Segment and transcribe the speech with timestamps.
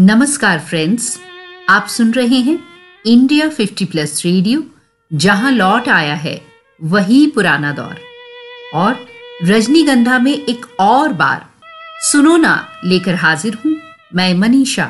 [0.00, 1.18] नमस्कार फ्रेंड्स,
[1.68, 2.56] आप सुन रहे हैं
[3.06, 4.62] इंडिया 50 प्लस रेडियो,
[5.10, 6.40] जहाँ लौट आया है
[6.80, 7.98] वही पुराना दौर।
[8.74, 8.96] और
[9.44, 11.44] रजनीगंधा में एक और बार
[12.02, 12.54] सुनो ना,
[12.84, 13.76] लेकर हाजिर हूँ
[14.14, 14.86] मैं मनीषा।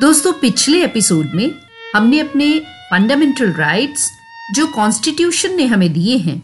[0.00, 1.50] दोस्तों, पिछले एपिसोड में
[1.94, 2.52] हमने अपने
[2.90, 4.08] फंडामेंटल राइट्स
[4.54, 6.42] जो कॉन्स्टिट्यूशन ने हमें दिए हैं,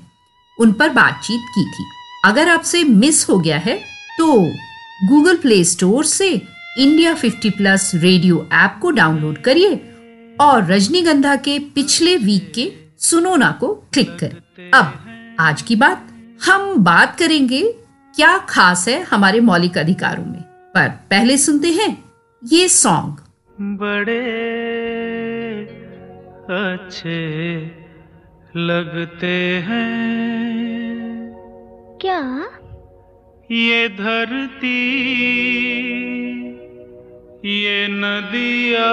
[0.59, 1.91] उन पर बातचीत की थी।
[2.25, 3.81] अगर आपसे मिस हो गया है
[4.19, 4.35] तो
[5.05, 6.37] गूगल प्ले स्टोर से
[6.79, 9.75] इंडिया 50 प्लस रेडियो ऐप को डाउनलोड करिए
[10.41, 14.95] और रजनीगंधा के पिछले वीक के सुनोना को क्लिक करें। अब
[15.41, 16.09] आज की बात
[16.45, 17.73] हम बात करेंगे
[18.17, 20.43] क्या खास है हमारे मौलिक अधिकारों में।
[20.75, 22.05] पर पहले सुनते हैं
[22.45, 23.17] ये सॉन्ग
[23.61, 24.21] बड़े
[26.51, 27.67] अच्छे
[28.57, 29.97] लगते हैं।
[32.01, 32.45] क्या?
[33.51, 34.77] ये धरती
[37.45, 38.87] ये नदिया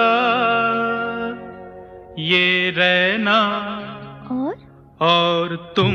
[2.18, 3.38] ये रहना
[4.30, 4.54] और?
[5.00, 5.94] और तुम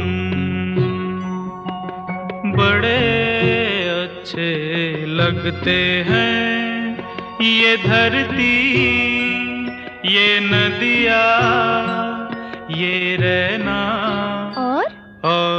[2.54, 2.98] बड़े
[3.90, 4.50] अच्छे
[5.06, 5.78] लगते
[6.10, 6.98] हैं।
[7.42, 8.56] ये धरती
[10.16, 11.24] ये नदिया
[12.72, 13.80] ये रहना
[14.58, 14.86] और?
[15.32, 15.59] और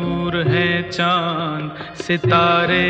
[0.43, 2.89] हैं चाँद सितारे।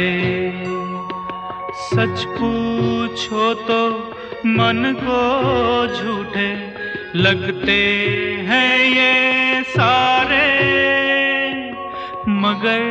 [1.84, 3.82] सच पूछो तो
[4.48, 5.22] मन को
[5.96, 6.50] झूठे
[7.16, 7.80] लगते
[8.48, 10.50] हैं ये सारे,
[12.42, 12.84] मगर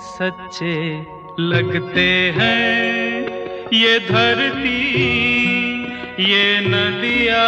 [0.00, 0.76] सच्चे
[1.40, 4.80] लगते हैं। ये धरती,
[6.22, 7.44] ये नदिया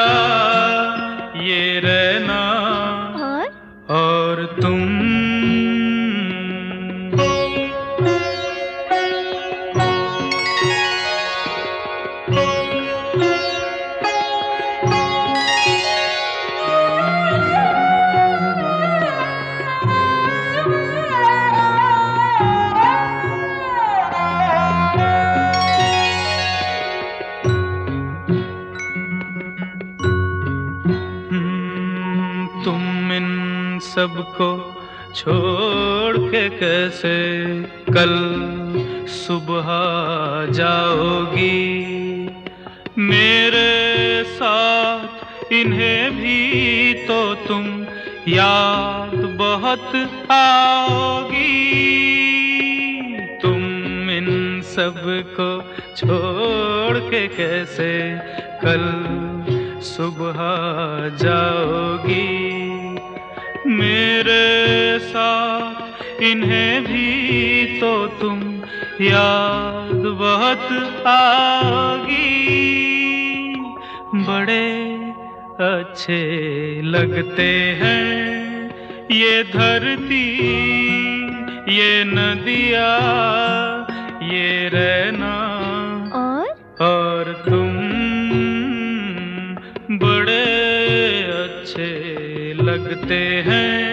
[36.48, 37.16] कैसे
[37.64, 38.12] कल
[39.08, 39.66] सुबह
[40.52, 41.82] जाओगी?
[42.98, 47.86] मेरे साथ इन्हें भी तो तुम
[48.28, 51.42] याद बहुत आओगी।
[53.42, 53.64] तुम
[54.10, 58.18] इन सबको छोड़ के कैसे
[58.64, 58.84] कल
[59.82, 60.38] सुबह
[61.16, 62.52] जाओगी?
[63.66, 65.91] मेरे साथ
[66.22, 68.40] इन्हें भी तो तुम
[69.02, 70.66] याद बहुत
[71.06, 72.30] आगी।
[74.26, 74.68] बड़े
[75.66, 76.20] अच्छे
[76.84, 77.48] लगते
[77.80, 80.26] हैं ये धरती
[81.72, 82.88] ये नदिया
[84.32, 85.34] ये रहना
[86.14, 86.46] और?
[86.86, 87.72] और तुम
[89.98, 90.44] बड़े
[91.32, 91.90] अच्छे
[92.62, 93.91] लगते हैं।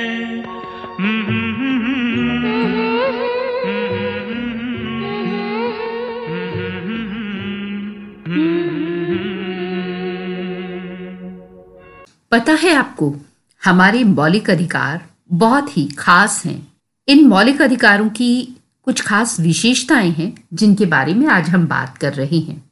[12.31, 13.16] पता है आपको,
[13.64, 16.74] हमारे मौलिक अधिकार बहुत ही खास हैं।
[17.08, 22.14] इन मौलिक अधिकारों की कुछ खास विशेषताएँ हैं, जिनके बारे में आज हम बात कर
[22.14, 22.72] रहे हैं।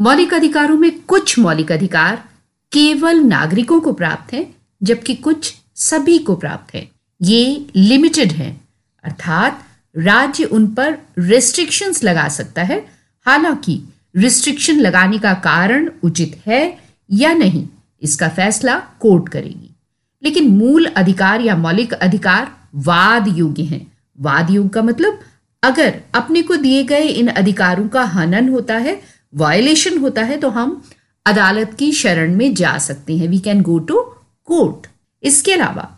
[0.00, 2.24] मौलिक अधिकारों में कुछ मौलिक अधिकार
[2.72, 6.90] केवल नागरिकों को प्राप्त हैं, जबकि कुछ सभी को प्राप्त है।
[7.22, 8.68] ये लिमिटेड हैं,
[9.04, 9.64] अर्थात
[9.96, 12.86] राज्य उन पर रिस्ट्रिक्शंस लगा सकता है।
[13.26, 13.82] हालाँकि
[14.16, 16.78] रिस्ट्रिक्शन लगाने का कारण उचित है
[17.12, 17.68] या नहीं
[18.02, 19.74] इसका फैसला कोर्ट करेगी।
[20.22, 23.86] लेकिन मूल अधिकार या मौलिक अधिकार वाद योग्य हैं।
[24.18, 25.18] वाद युग का मतलब
[25.62, 29.00] अगर अपने को दिए गए इन अधिकारों का हनन होता है
[29.32, 30.82] वायलेशन होता है तो हम
[31.26, 34.00] अदालत की शरण में जा सकते हैं। We can go to
[34.48, 34.86] court
[35.22, 35.88] इसके अलावा,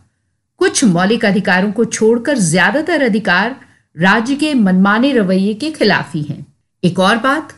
[0.60, 3.56] कुछ मौलिक अधिकारों को छोड़कर ज़्यादातर अधिकार
[3.96, 6.46] राज्य के मनमाने रवैये के खिलाफ ही हैं।
[6.82, 7.52] एक और बात,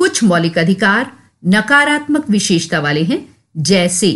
[0.00, 1.12] कुछ मौलिक अधिकार
[1.46, 3.18] नकारात्मक विशेषता वाले हैं
[3.56, 4.08] जैसे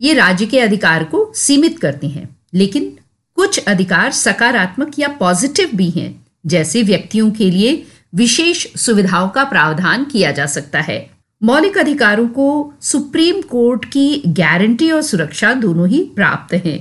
[0.00, 2.96] ये राज्य के अधिकार को सीमित करते हैं, लेकिन
[3.36, 10.04] कुछ अधिकार सकारात्मक या पॉजिटिव भी हैं, जैसे व्यक्तियों के लिए विशेष सुविधाओं का प्रावधान
[10.04, 10.98] किया जा सकता है।
[11.42, 16.78] मौलिक अधिकारों को सुप्रीम कोर्ट की गारंटी और सुरक्षा दोनों ही प्राप्त हैं।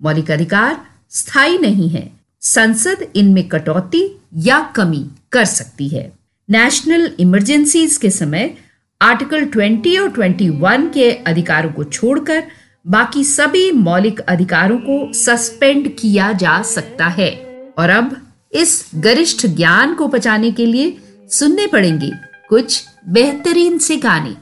[0.00, 0.80] मौलिक अधिकार
[1.10, 2.10] स्थायी नहीं है,
[2.40, 6.12] संसद इनमें कटौती या कमी कर सकती है।
[6.50, 8.54] नेशनल इमरजेंसीज के समय
[9.02, 12.42] आर्टिकल 20 और 21 के अधिकारों को छोड़कर
[12.86, 17.30] बाकी सभी मौलिक अधिकारों को सस्पेंड किया जा सकता है।
[17.78, 18.16] और अब
[18.52, 20.96] इस गरिष्ठ ज्ञान को बचाने के लिए
[21.30, 22.10] सुनने पड़ेंगे
[22.48, 24.34] कुछ बेहतरीन से गाने।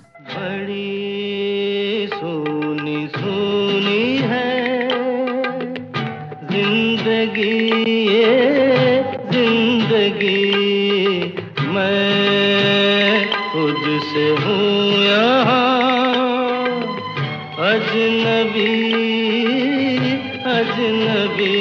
[14.88, 15.68] यहाँ
[17.68, 18.72] अजनबी
[20.52, 21.57] अजनबी।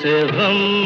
[0.00, 0.79] मुझसे गम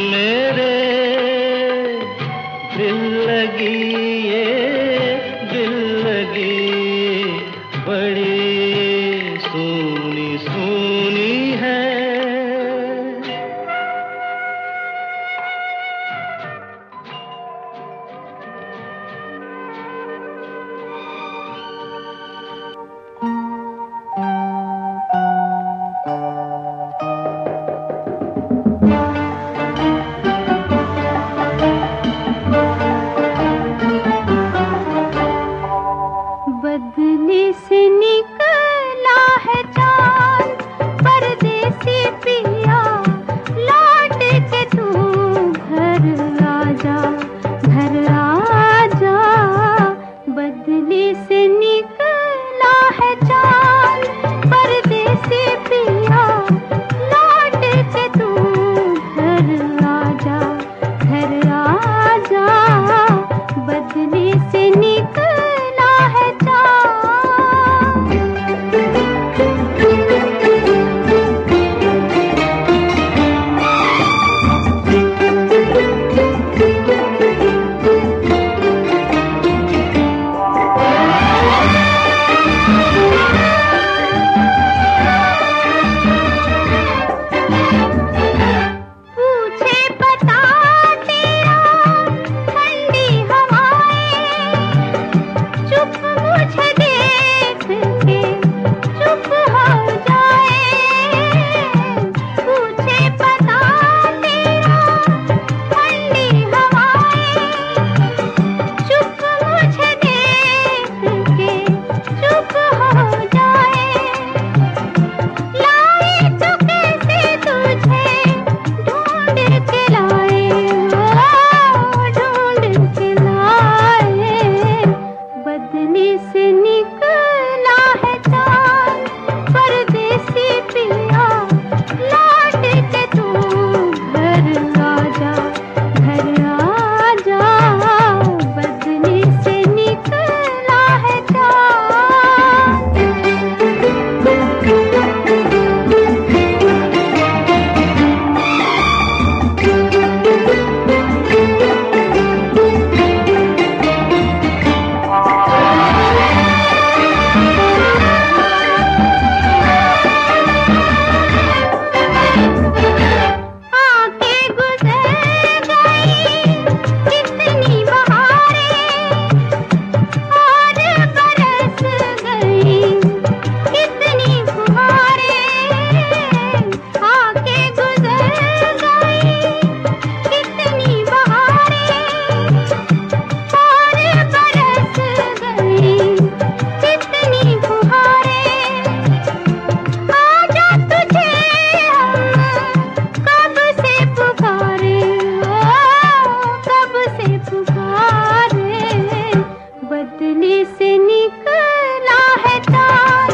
[200.25, 203.31] बिजली से निकला है तार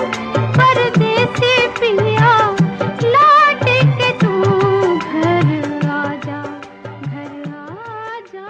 [1.79, 2.31] पिया
[3.03, 3.63] लौट
[4.00, 4.31] के तू
[4.98, 6.41] घर आ जा
[7.01, 8.48] घर आ जा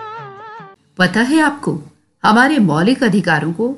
[0.97, 1.77] पता है आपको,
[2.23, 3.69] हमारे मौलिक अधिकारों को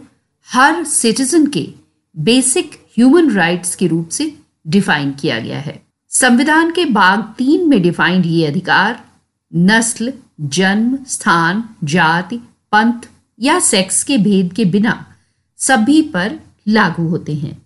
[0.50, 1.68] हर सिटीजन के
[2.16, 4.34] बेसिक ह्यूमन राइट्स के रूप से
[4.68, 9.00] डिफाइन किया गया है। संविधान के भाग तीन में डिफाइंड ये अधिकार,
[9.56, 12.38] नस्ल, जन्म, स्थान, जाति,
[12.72, 13.10] पंथ
[13.40, 15.06] या सेक्स के भेद के बिना
[15.58, 17.62] सभी पर लागू होते हैं।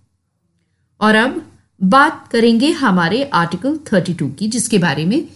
[1.02, 1.52] और अब
[1.84, 5.28] बात करेंगे हमारे आर्टिकल 32 की, जिसके बारे में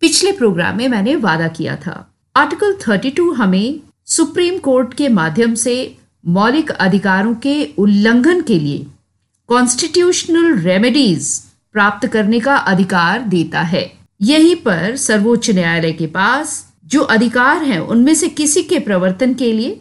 [0.00, 5.98] पिछले प्रोग्राम में मैंने वादा किया था। आर्टिकल 32 हमें सुप्रीम कोर्ट के माध्यम से
[6.26, 8.86] मौलिक अधिकारों के उल्लंघन के लिए
[9.46, 17.00] कॉन्स्टिट्यूशनल रेमेडीज प्राप्त करने का अधिकार देता है। यहीं पर सर्वोच्च न्यायालय के पास जो
[17.00, 19.80] अधिकार हैं उनमें से किसी के प्रवर्तन के लिए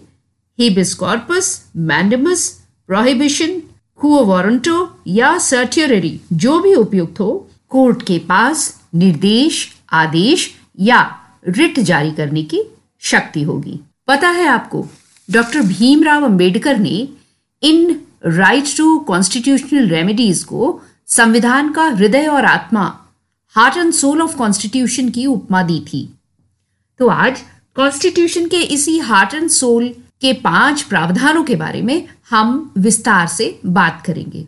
[0.60, 2.48] habeas corpus mandamus
[2.88, 3.62] prohibition
[4.04, 11.02] quo warranto या सर्टियररी जो भी उपयुक्त हो कोर्ट के पास निर्देश, आदेश या
[11.48, 12.62] रिट जारी करने की
[13.02, 14.86] शक्ति होगी। पता है आपको,
[15.32, 17.08] डॉक्टर भीमराव अंबेडकर ने
[17.64, 22.86] इन राइट टू कॉन्स्टिट्यूशनल रेमेडीज को संविधान का हृदय और आत्मा
[23.56, 26.10] heart and soul of constitution की उपमा दी थी।
[27.00, 27.42] तो आज
[27.76, 29.88] कॉन्स्टिट्यूशन के इसी हार्ट एंड सोल
[30.22, 34.46] के पाँच प्रावधानों के बारे में हम विस्तार से बात करेंगे।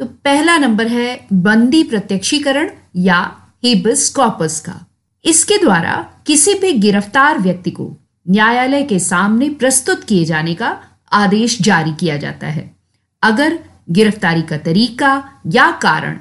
[0.00, 3.20] तो पहला नंबर है बंदी प्रत्यक्षीकरण या
[3.64, 4.80] हेबस कॉपस का।
[5.24, 5.94] इसके द्वारा
[6.26, 7.90] किसी भी गिरफ़्तार व्यक्ति को
[8.26, 10.76] न्यायालय के सामने प्रस्तुत किए जाने का
[11.12, 12.70] आदेश जारी किया जाता है।
[13.22, 13.58] अगर
[13.90, 15.12] गिरफ्तारी का तरीका
[15.46, 16.18] या कारण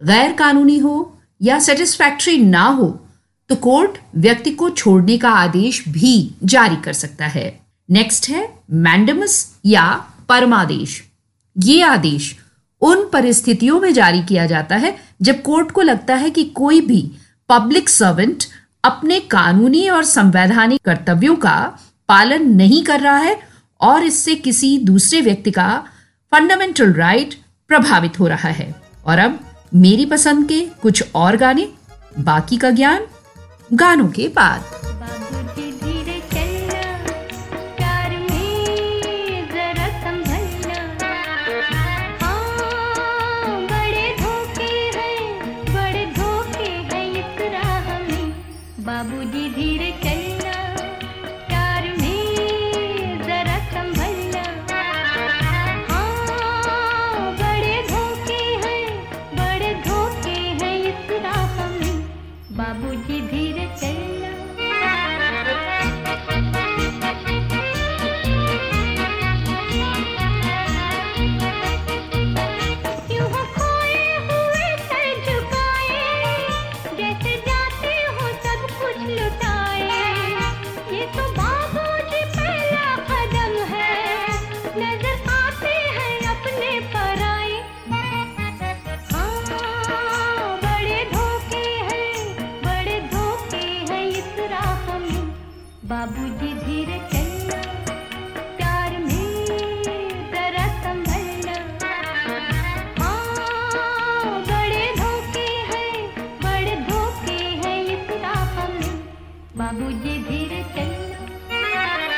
[0.00, 0.96] गैर कानूनी हो
[1.42, 2.88] या सेटिस्फैक्ट्री ना हो
[3.48, 9.56] तो कोर्ट व्यक्ति को छोड़ने का आदेश भी जारी कर सकता है। नेक्स्ट है मैंडमस
[9.66, 9.84] या
[10.28, 11.02] परमादेश।
[11.56, 12.36] ये आदेश
[12.80, 17.00] उन परिस्थितियों में जारी किया जाता है जब कोर्ट को लगता है कि कोई भी
[17.48, 18.44] पब्लिक सर्वेंट
[18.84, 21.56] अपने कानूनी और संवैधानिक कर्तव्यों का
[22.08, 23.38] पालन नहीं कर रहा है
[23.80, 25.84] और इससे किसी दूसरे व्यक्ति का
[26.32, 27.34] फंडामेंटल राइट
[27.68, 28.74] प्रभावित हो रहा है।
[29.06, 29.40] और अब
[29.74, 31.68] मेरी पसंद के कुछ और गाने,
[32.18, 33.06] बाकी का ज्ञान
[33.72, 34.62] गानों के बाद।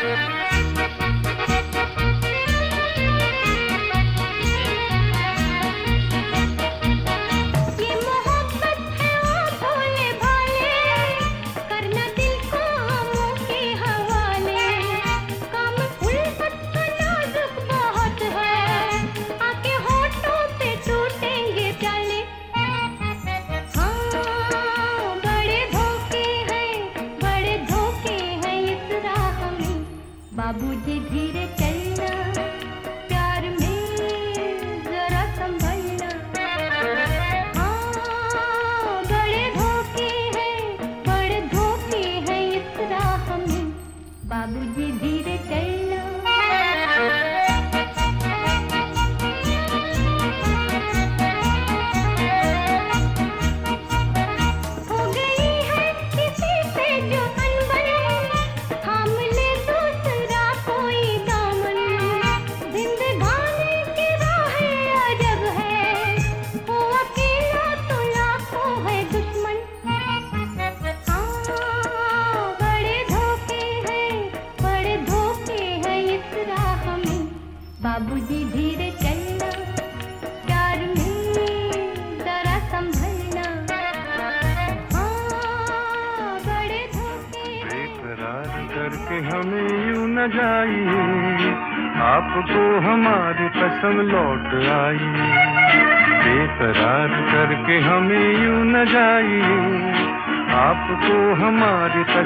[0.00, 0.29] Thank you.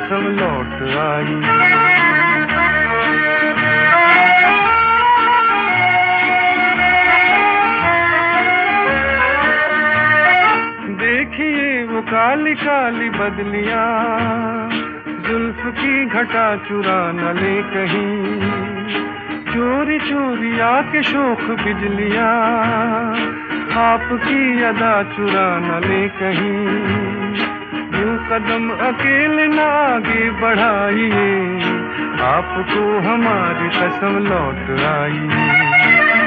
[0.05, 1.35] कसम लौट आई
[10.99, 13.89] देखिए वो काली काली बदलियाँ,
[15.29, 18.15] जुल्फ की घटा चुरा न ले कहीं।
[19.53, 22.33] चोरी चोरी आके शोक बिजलियाँ,
[23.81, 27.24] आपकी अदा चुरा न ले कहीं।
[28.05, 31.29] यूँ कदम अकेले ना आगे बढ़ाइए,
[32.25, 35.21] आपको हमारी कसम लौट आई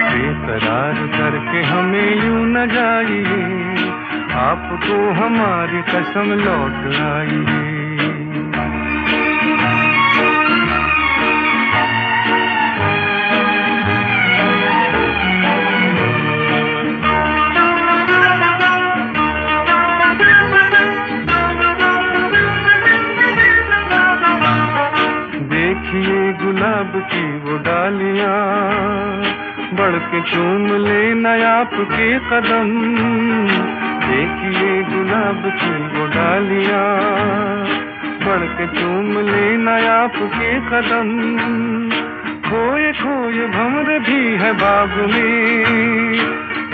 [0.10, 3.42] बेकरार करके हमें यूँ न जाइए,
[4.42, 7.77] आपको हमारी कसम लौट आई
[27.88, 29.18] डालियाँ
[29.74, 32.72] बढ़ के चूम ले नया आपके कदम।
[34.02, 36.84] देखिए गुलाब की वो डालियाँ,
[38.26, 41.14] बढ़ के चूम ले नया आपके कदम।
[42.50, 46.20] खोए खोए भमर भी है बाग में,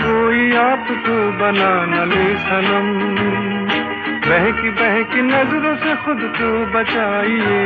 [0.01, 2.91] कोई आपको बना न ले सनम।
[4.25, 7.63] बहकी बहकी नज़रों से खुद को बचाइए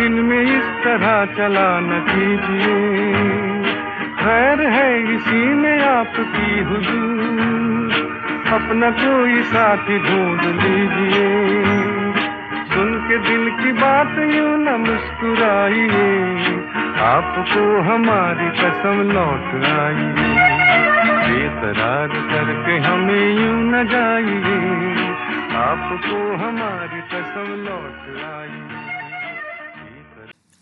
[0.05, 3.32] इनमें इस तरह चला न कीजिए।
[5.23, 7.91] इसी में आपकी हुजूर।
[8.53, 11.27] अपना कोई साथी ढूंढ लीजिए।
[12.71, 16.09] सुन के दिल की बात यूँ न मुस्कुराइए।
[17.03, 20.09] आपको हमारी कसम लौट आई
[21.23, 24.59] बेतरार करके हमें यूँ न जाइए।
[25.61, 28.61] आपको हमारी कसम लौट आई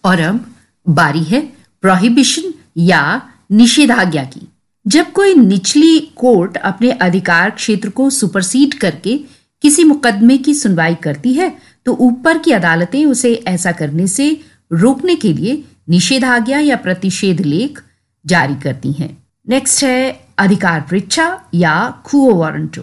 [0.03, 0.39] और अब
[0.85, 1.41] बारी है
[1.83, 3.03] प्रोहिबिशन या
[3.51, 4.47] निषेधाज्ञा की।
[4.87, 9.17] जब कोई निचली कोर्ट अपने अधिकार क्षेत्र को सुपरसीड करके
[9.61, 14.29] किसी मुकदमे की सुनवाई करती है तो ऊपर की अदालतें उसे ऐसा करने से
[14.71, 17.81] रोकने के लिए निषेधाज्ञा या प्रतिषेध लेख
[18.25, 19.17] जारी करती हैं।
[19.49, 22.81] नेक्स्ट है, अधिकार परीक्षा या कुओ वारंटो।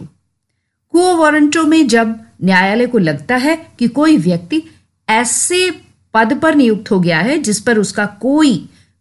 [0.89, 4.63] कुओ वारंटो में जब न्यायालय को लगता है कि कोई व्यक्ति
[5.09, 5.71] ऐसे
[6.15, 8.57] पद पर नियुक्त हो गया है जिस पर उसका कोई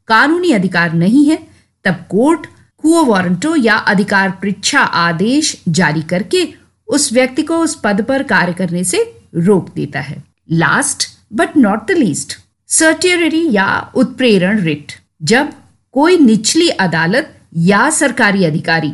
[0.07, 1.47] कानूनी अधिकार नहीं है,
[1.85, 2.47] तब कोर्ट
[2.87, 6.43] कुओ वारंटो या अधिकार परीक्षा आदेश जारी करके
[6.87, 9.01] उस व्यक्ति को उस पद पर कार्य करने से
[9.35, 12.33] रोक देता है। Last but not the least
[12.67, 14.91] certiorari या उत्प्रेरण रिट,
[15.23, 15.49] जब
[15.91, 18.93] कोई निचली अदालत या सरकारी अधिकारी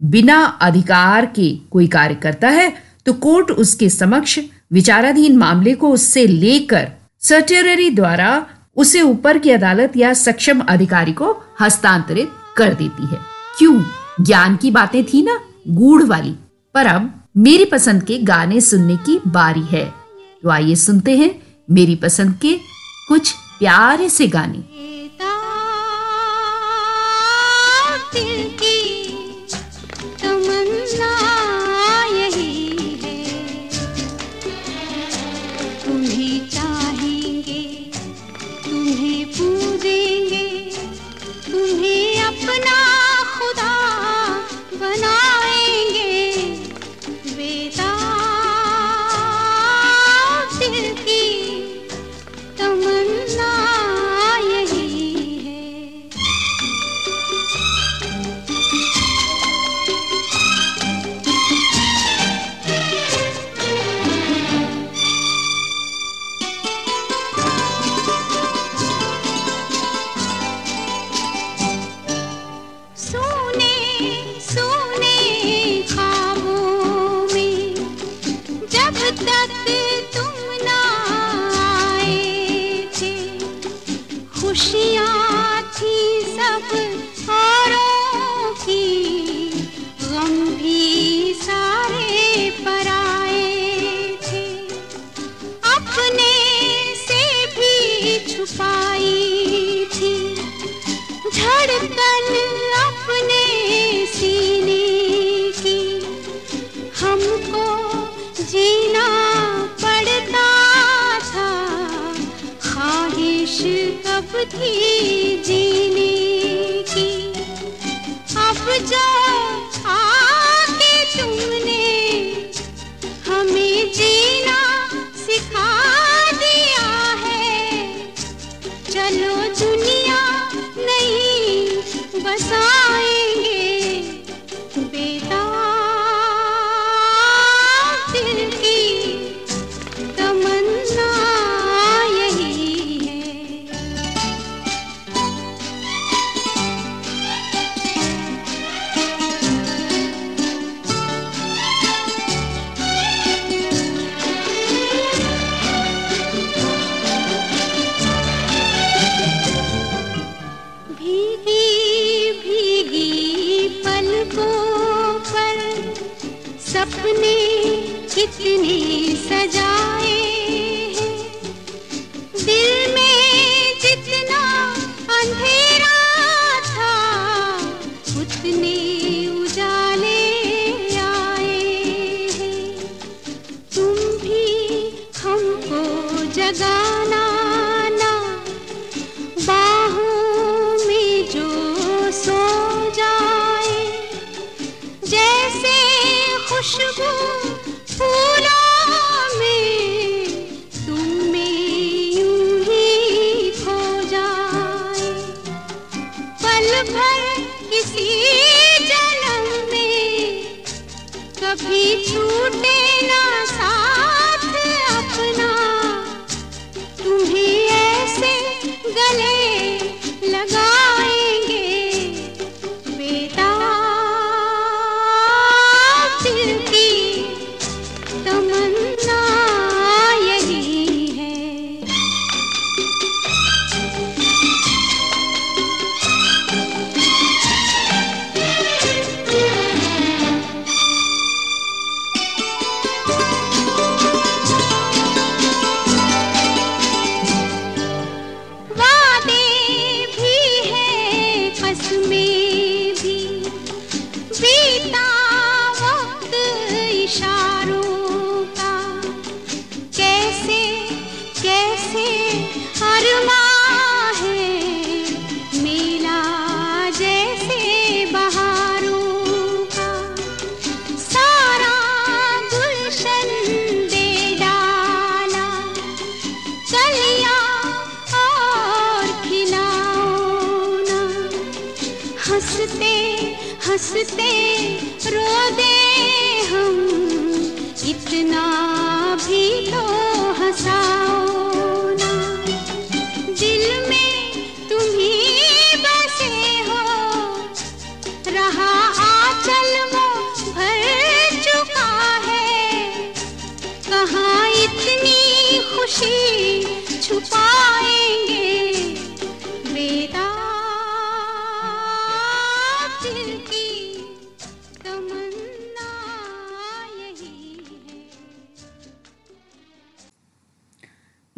[0.00, 2.72] बिना अधिकार के कोई कार्य करता है
[3.06, 4.38] तो कोर्ट उसके समक्ष
[4.72, 6.88] विचाराधीन मामले को उससे लेकर
[7.20, 8.46] सर्टियरी द्वारा
[8.76, 13.20] उसे ऊपर की अदालत या सक्षम अधिकारी को हस्तांतरित कर देती है।
[13.58, 13.82] क्यों?
[14.20, 16.34] ज्ञान की बातें थी ना, गूढ़ वाली।
[16.74, 19.94] पर अब मेरी पसंद के गाने सुनने की बारी है।
[20.42, 22.58] तो आइए सुनते हैं मेरी पसंद के
[23.08, 24.75] कुछ प्यारे से गाने।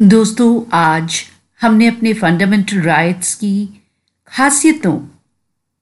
[0.01, 1.23] दोस्तों, आज
[1.61, 3.83] हमने अपने फंडामेंटल राइट्स की
[4.27, 4.99] खासियतों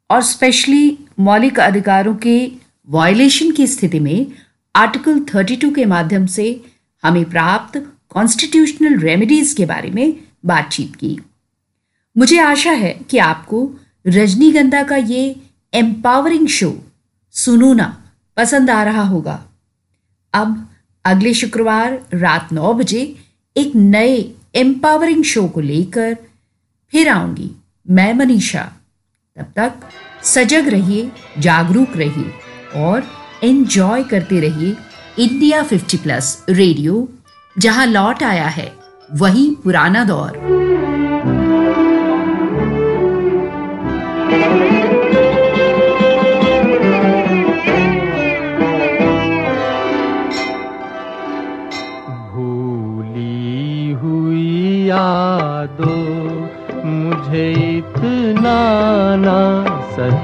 [0.10, 2.52] और स्पेशली मौलिक अधिकारों के
[2.90, 4.28] वायलेशन की स्थिति में
[4.76, 6.66] आर्टिकल 32 के माध्यम से
[7.04, 7.78] हमें प्राप्त
[8.10, 11.20] कॉन्स्टिट्यूशनल रेमेडीज के बारे में बातचीत की।
[12.18, 13.72] मुझे आशा है कि आपको
[14.08, 15.42] रजनीगंधा का ये
[15.74, 16.86] एम्पावरिंग शो
[17.32, 19.46] सुनूना पसंद आ रहा होगा।
[20.34, 20.70] अब
[21.06, 23.24] अगले शुक्रवार रात नौ बजे
[23.58, 26.18] एक नए एम्पावरिंग शो को लेकर
[26.92, 27.52] फिर आऊँगी।
[27.90, 28.72] मैं मनीषा।
[29.38, 29.74] तब तक
[30.24, 32.32] सजग रहिए, जागरूक रहिए
[32.76, 33.04] और
[33.44, 34.76] एंजॉय करते रहिए
[35.20, 37.08] इंडिया 50 प्लस रेडियो
[37.58, 38.72] जहाँ लौट आया है
[39.14, 40.67] वही पुराना दौर।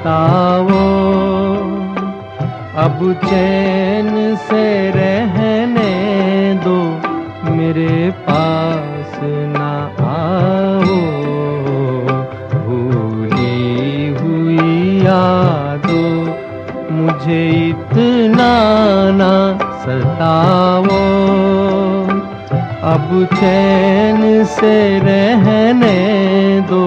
[0.04, 0.68] बताओ।
[2.84, 5.92] अब चैन से रहने
[6.64, 6.80] दो,
[7.52, 9.20] मेरे पास
[9.56, 9.72] ना
[10.08, 10.98] आओ।
[12.66, 16.04] भूली हुई यादो,
[16.94, 18.54] मुझे इतना
[19.22, 19.34] ना
[19.84, 21.02] सताओ।
[22.94, 25.98] अब चैन से रहने
[26.70, 26.86] दो,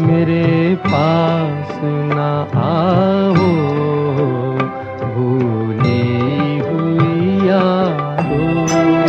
[0.00, 1.65] मेरे पास
[2.16, 2.28] ना
[2.66, 3.48] आओ
[5.14, 6.04] भूली
[6.68, 9.05] हुई यादों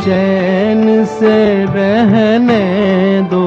[0.00, 1.36] चैन से
[1.74, 2.62] रहने
[3.30, 3.44] दो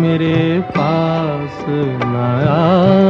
[0.00, 2.16] मेरे पास न
[2.48, 3.09] आओ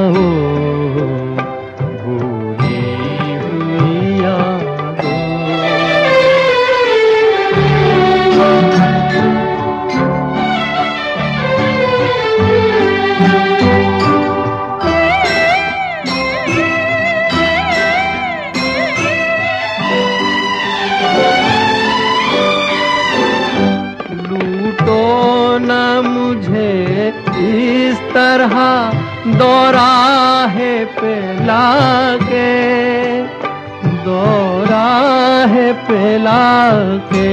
[37.12, 37.28] पे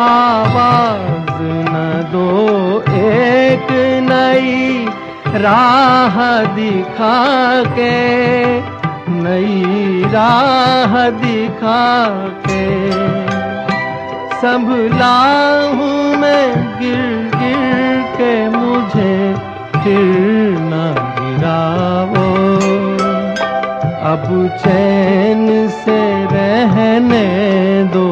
[0.00, 3.68] आवाज़ न दो एक
[4.10, 4.86] नई
[5.34, 7.96] राह दिखा के,
[9.10, 12.06] नई राह दिखा
[12.46, 12.68] के।
[14.36, 15.16] संभला
[15.68, 19.34] हूँ मैं गिर गिर के, मुझे
[19.72, 22.28] फिर न गिरावो।
[24.12, 25.67] अब चैन
[26.38, 27.24] रहने
[27.92, 28.06] दो,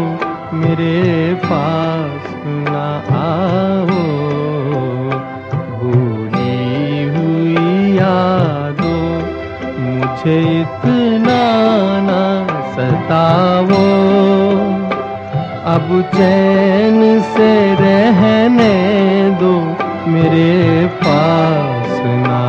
[0.58, 2.74] मेरे पास न
[3.16, 4.04] आओ।
[5.78, 9.04] भूली हुई यादों,
[9.80, 11.40] मुझे इतना
[12.08, 12.22] ना
[12.76, 13.84] सताओ
[15.74, 17.00] अब चैन
[17.32, 18.74] से रहने
[19.40, 19.54] दो,
[20.12, 22.42] मेरे पास ना